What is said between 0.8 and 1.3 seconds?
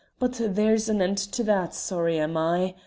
an end